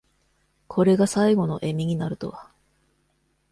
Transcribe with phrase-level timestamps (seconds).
[0.67, 2.49] これが最期の笑みになるとは。